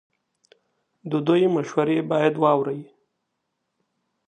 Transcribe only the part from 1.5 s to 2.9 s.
مشورې باید واورئ.